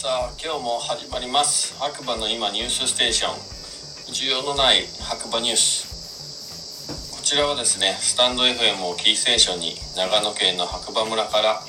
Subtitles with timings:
[0.00, 1.76] さあ今日も始まります。
[1.76, 3.36] 白馬の今ニュースステーション。
[4.08, 7.12] 需要のない白馬ニュース。
[7.12, 11.60] こちらはですねスタンド FM をキーステーションに長野県の白馬村から、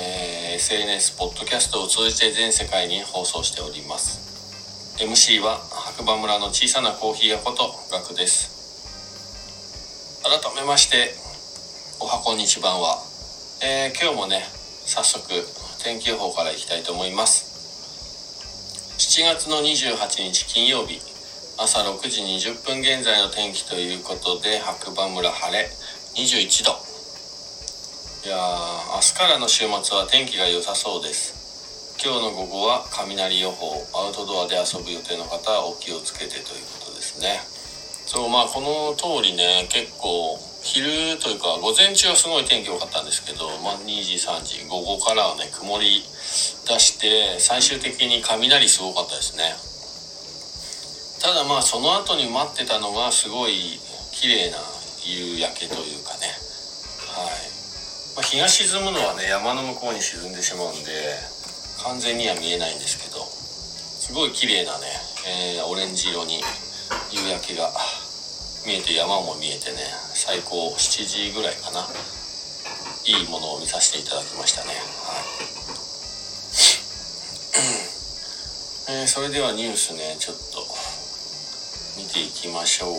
[0.00, 4.96] えー SNS ポッドキャストを通じて全世界に放送しております。
[5.04, 10.24] MC は白馬村の小さなコーヒー屋ことガクです。
[10.24, 11.12] 改めまして
[12.00, 12.96] おはこんにちばんは、
[13.60, 14.40] えー今日もね
[14.86, 15.28] 早速
[15.84, 17.52] 天気予報からいきたいと思います。
[18.96, 20.98] 7月の28日金曜日
[21.58, 25.68] 朝6時20分現在の天気ということで白馬村晴れ
[26.16, 26.72] 21度。
[28.24, 32.00] いやー明日からの週末は天気が良さそうです。
[32.02, 37.40] 今日の午後は雷予報アウトドアで遊ぶ予定の方はお気をつけてということですね。
[38.08, 40.40] そうまあこの通りね結構
[40.74, 49.54] 昼というか午前中はすごい天気良かったんですけど、まあ、2時3時午後からはね曇り出して最終的に雷すごかったですね。
[51.22, 53.78] ただまあその後に待ってたのがすごい
[54.10, 54.58] 綺麗な
[55.06, 56.26] 夕焼けというかね。
[57.06, 60.90] はい、まあ、日が沈むのはね山の向こうに沈んでしまうんで
[61.86, 64.90] 完全には見えないんですけどすごい綺麗なね、
[65.54, 66.42] えーオレンジ色に
[67.14, 67.70] 夕焼けが
[68.66, 69.76] 見えて山も見えてね
[70.14, 71.86] 最高7時ぐらいかな。
[73.06, 74.72] いいものを見させていただきましたね。
[74.72, 74.74] は
[78.96, 80.64] い、えーそれではニュースねちょっと。
[81.96, 82.90] 見ていきましょう。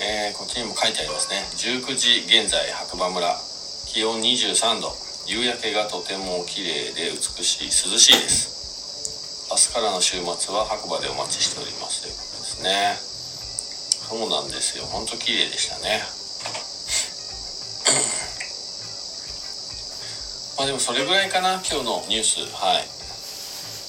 [0.00, 1.44] えーこっちにも書いてありますね。
[1.52, 3.36] 19時現在白馬村。
[3.86, 4.96] 気温23度。
[5.26, 9.46] 夕焼けがとても綺麗で美しい涼しいです。
[9.50, 12.00] 明日からの週末は白馬でお待ちしております。
[12.02, 13.11] ということですね。
[14.08, 14.84] そうなんですよ。
[14.86, 16.02] ほんと綺麗でしたね。
[20.58, 22.40] まあでもそれぐらいかな今日のニュース。
[22.54, 22.86] はい。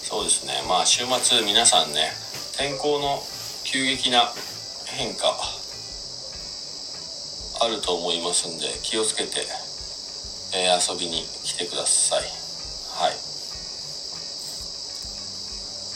[0.08, 0.62] そうですね。
[0.68, 2.14] まあ週末皆さんね
[2.58, 3.24] 天候の
[3.64, 4.32] 急激な
[4.86, 5.36] 変化
[7.62, 9.46] あると思いますんで気をつけて、
[10.56, 12.22] えー遊びに来てください。
[13.00, 13.14] はい。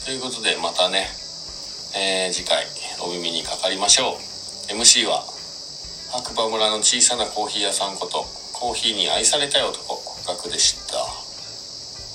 [0.06, 1.08] ということでまたね、
[1.96, 2.66] えー次回。
[3.00, 4.18] お耳にかかりましょ
[4.70, 4.74] う。
[4.74, 5.24] MC は
[6.12, 10.98] 白馬村の小さなコーヒー屋さんことコーヒーに愛されたい男ガクでした。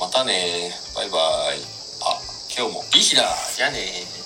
[0.01, 1.19] またねバイバ
[1.55, 1.63] イ。
[2.03, 2.21] あ
[2.55, 3.23] 今日もいい日だ。
[3.57, 4.22] じゃあね